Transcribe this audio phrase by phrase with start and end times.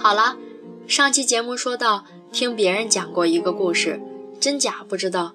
[0.00, 0.36] 好了，
[0.86, 4.00] 上期节目说到听别人讲过一个故事，
[4.38, 5.34] 真假不知道，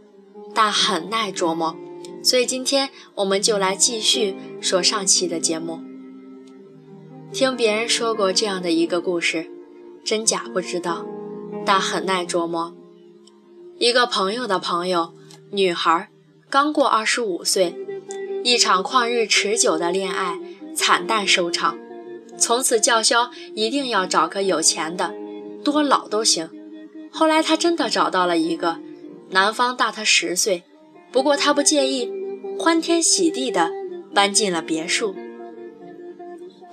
[0.56, 1.76] 但很耐琢磨，
[2.24, 5.82] 所以今天我们就来继续说上期的节目。
[7.34, 9.52] 听别人说过这样的一个故事，
[10.06, 11.06] 真假不知道，
[11.66, 12.74] 但很耐琢磨。
[13.78, 15.14] 一个朋友的朋友，
[15.52, 16.10] 女孩，
[16.50, 17.76] 刚过二十五岁，
[18.46, 20.40] 一场旷日持久的恋爱
[20.74, 21.78] 惨淡收场，
[22.44, 25.14] 从此叫嚣一定要找个有钱的，
[25.64, 26.50] 多老都行。
[27.10, 28.80] 后来他真的找到了一个，
[29.30, 30.64] 男方大她十岁，
[31.10, 32.12] 不过她不介意，
[32.60, 33.72] 欢天喜地的
[34.14, 35.16] 搬进了别墅。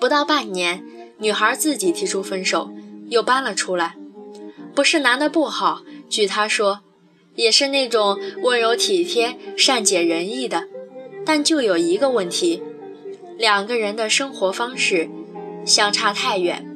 [0.00, 0.84] 不到半年，
[1.18, 2.72] 女孩自己提出分手，
[3.08, 3.96] 又搬了出来。
[4.74, 6.80] 不是男的不好，据她说，
[7.36, 10.64] 也是那种温柔体贴、善解人意的。
[11.24, 12.60] 但就有一个问题，
[13.38, 15.08] 两个人的生活方式
[15.64, 16.66] 相差太远。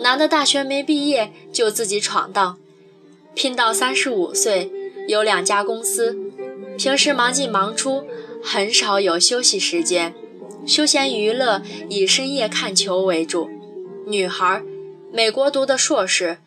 [0.00, 2.58] 男的大学没毕业就自己闯荡，
[3.34, 4.70] 拼到三十五岁，
[5.08, 6.18] 有两家公司，
[6.78, 8.04] 平时忙进忙出，
[8.42, 10.14] 很少有休息时间。
[10.66, 13.48] 休闲娱乐以深夜看球为主，
[14.06, 14.62] 女孩，
[15.12, 16.38] 美国读的硕士，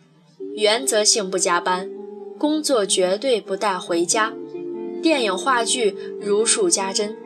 [0.55, 1.89] 原则性不加班，
[2.38, 4.33] 工作绝对不带回家，
[5.02, 7.17] 电影话剧如数家珍，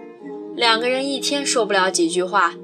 [0.55, 2.55] 两个人一天说不了几句话，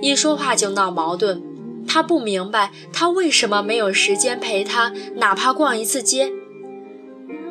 [0.00, 1.42] 一说话就闹矛盾，
[1.86, 6.32] 他不明白他为什么没有时间陪她，哪怕逛一次街。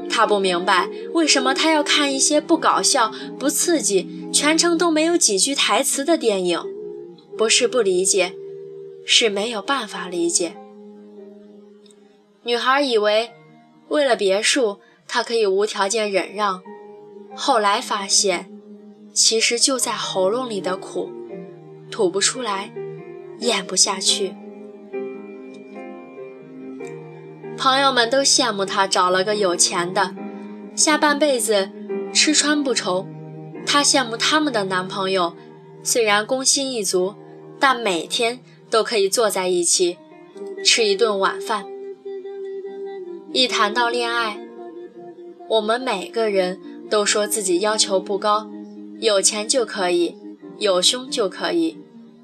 [0.10, 6.64] 他不明白为什么他要看一些不搞笑、不刺激、全程都没有几句台词的电影，
[7.38, 8.34] 不是不理解，
[9.06, 10.56] 是没有办法理解。
[12.44, 13.32] 女孩以为
[13.90, 16.64] 为了别墅，她可以无条件忍让，
[17.36, 18.50] 后来发现，
[19.14, 21.12] 其实就在喉咙里的苦，
[21.98, 22.72] 吐不出来，
[23.40, 24.36] 咽不下去。
[27.58, 30.14] 朋友们都羡慕她找了个有钱的，
[30.76, 31.72] 下半辈子
[32.14, 33.08] 吃穿不愁。
[33.66, 35.34] 她羡慕他们的男朋友，
[35.82, 37.16] 虽然工薪一族，
[37.60, 39.98] 但每天都可以坐在一起
[40.64, 41.66] 吃一顿晚饭。
[43.34, 44.38] 一谈到恋爱，
[45.50, 48.52] 我们每个人都说自己要求不高，
[49.00, 50.16] 有钱就可以，
[50.60, 51.80] 有胸就可以，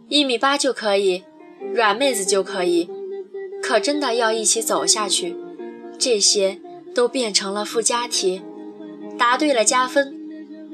[0.09, 1.23] 一米八就可以，
[1.73, 2.89] 软妹子就可以。
[3.61, 5.35] 可真的要一起走下去，
[5.97, 6.59] 这些
[6.93, 8.41] 都变成了附加题，
[9.17, 10.19] 答对了加分，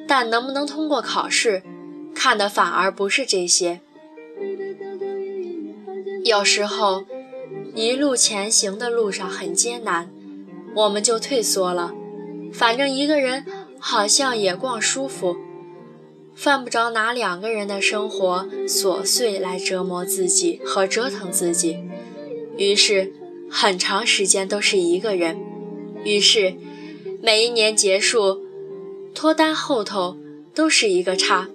[0.07, 1.62] 但能不能通过考试，
[2.16, 3.81] 看的反而不是这些。
[6.25, 7.06] 有时候，
[7.75, 10.09] 一路前行的路上很艰难，
[10.75, 11.94] 我们就退缩了，
[12.51, 13.46] 反正一个人
[13.79, 15.38] 好像也逛舒服，
[16.40, 21.80] 犯不着拿两个人的生活琐碎来折磨自己和折腾自己。
[22.56, 23.12] 于是，
[23.52, 25.38] 很长时间都是一个人。
[26.06, 26.56] 于是，
[27.22, 28.40] 每一年结束，
[29.14, 30.16] 脱单后头
[30.56, 31.50] 都是一个叉。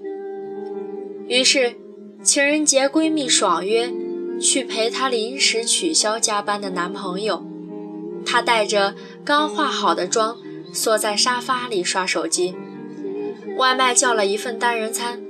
[1.29, 1.77] 于是，
[2.23, 3.91] 情人节闺蜜爽约
[4.39, 7.43] 去陪她临时取消加班的男朋友，
[8.27, 10.37] 她带着刚化好的妆，
[10.75, 12.55] 缩在沙发里刷手机。
[13.57, 15.23] 外卖叫了一份单人餐。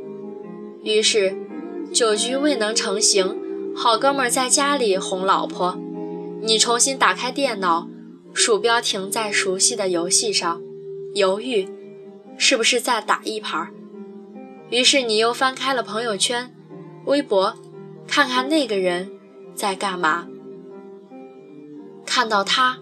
[0.82, 1.36] 于是，
[1.92, 3.36] 酒局未能成行。
[3.76, 5.76] 好哥们在家里哄老婆，
[6.42, 7.88] 你重新打开电脑，
[8.32, 10.62] 鼠标停在熟悉的游戏上，
[11.14, 11.68] 犹豫，
[12.38, 13.68] 是不是再打一盘？
[14.70, 16.54] 于是你又翻开了朋友圈、
[17.06, 17.56] 微博，
[18.06, 19.10] 看看那个人
[19.54, 20.28] 在干嘛。
[22.06, 22.78] 看到他，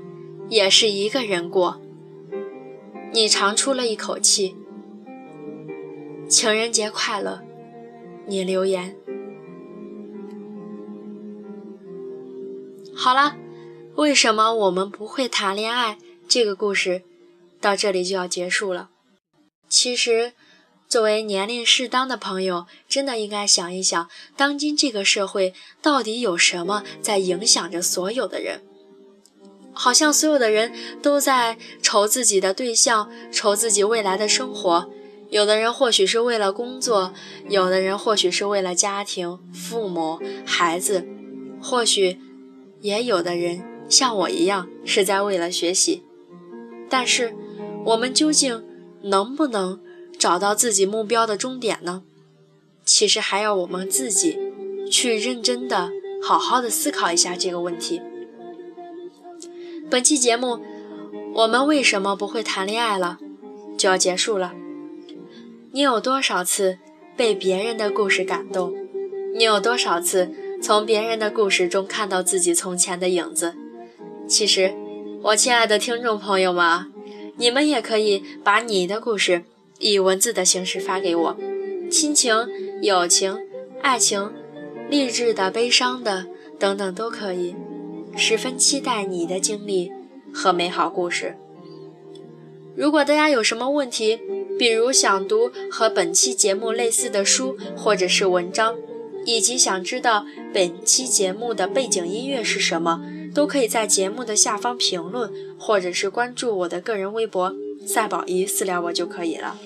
[0.48, 1.80] 也是一个人过，
[3.12, 4.56] 你长出了一口气。
[6.32, 7.42] 情人节快乐，
[8.26, 8.96] 你留言。
[12.96, 13.36] 好了，
[13.96, 15.98] 为什么我们不会谈恋爱？
[16.26, 17.02] 这个故事
[17.60, 18.88] 到这里就要结束了。
[19.68, 20.32] 其实，
[20.88, 25.52] 作为年龄适当的朋友，真的应该想一想，当今这个社会
[25.82, 28.62] 到底有什么在影响着所有的人？
[29.74, 30.72] 好像所有的人
[31.02, 34.90] 都在愁自己的对象，愁自己未来的生活。
[35.32, 37.14] 有的人或许是为了工作，
[37.48, 41.08] 有的人或许是为了家庭、父母、孩子，
[41.60, 42.20] 或许。
[42.82, 46.02] 也有的人像我一样是在为了学习，
[46.90, 47.32] 但是
[47.84, 48.64] 我们究竟
[49.02, 49.80] 能不能
[50.18, 52.02] 找到自己目标的终点呢？
[52.84, 54.36] 其实还要我们自己
[54.90, 55.90] 去认真的、
[56.20, 58.02] 好好的思考一下这个问题。
[59.88, 60.58] 本期节目，
[61.34, 63.20] 我们为什么不会谈恋爱了，
[63.78, 64.52] 就要结束了。
[65.74, 66.76] 你有多少次
[67.16, 68.74] 被别人的故事感动？
[69.34, 70.30] 你有多少次？
[70.60, 73.54] 从别人的故事中看到自己从前的影子。
[74.28, 74.74] 其实，
[75.22, 76.88] 我亲爱的听众朋友们啊，
[77.38, 79.44] 你们也可以把你的故事
[79.78, 81.36] 以文字的形式发给我，
[81.90, 82.46] 亲情、
[82.82, 83.34] 友情、
[83.80, 84.30] 爱情、
[84.90, 86.26] 励志的、悲伤的
[86.58, 87.56] 等等都可以。
[88.14, 89.90] 十分期待你的经历
[90.34, 91.38] 和美好故事。
[92.76, 94.20] 如果大家有什么问题，
[94.62, 98.76] 比如想读和本期节目类似的书或者是文章，
[99.26, 100.24] 以及想知道
[100.54, 103.00] 本期节目的背景音乐是什么，
[103.34, 107.52] 都可以在节目的下方评论，或者是关注我的个人微博
[107.84, 109.58] “赛宝仪”私聊我就可以了。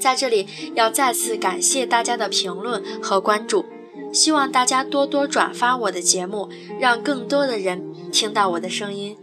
[0.00, 3.64] 在这里要再次感谢大家的评论和关注，
[4.12, 6.48] 希望大家多多转发我的节目，
[6.80, 9.16] 让更多的人听到我的声音，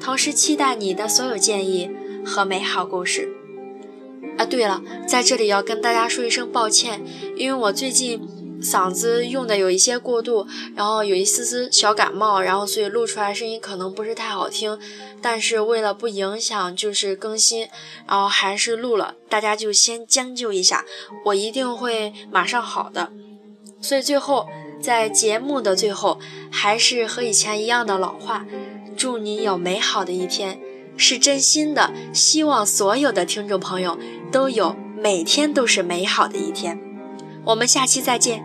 [0.00, 1.90] 同时期待你的所有建议
[2.24, 3.28] 和美好故事。
[4.36, 7.00] 啊，对了，在这里要跟大家说一声抱歉，
[7.36, 8.20] 因为我最近
[8.60, 14.78] 嗓子用的有一些过度，然后有一丝丝小感冒，然后所以录出来声音可能不是太好听，
[15.22, 17.68] 但是为了不影响就是更新，
[18.08, 20.84] 然后还是录了，大家就先将就一下，
[21.26, 23.12] 我一定会马上好的。
[23.80, 24.48] 所以最后
[24.80, 26.18] 在节目的最后，
[26.50, 28.46] 还是和以前一样的老话，
[28.96, 30.58] 祝你有美好的一天。
[30.96, 33.98] 是真心的，希望所有的听众朋友
[34.30, 36.78] 都有每天都是美好的一天。
[37.44, 38.44] 我们下期再见。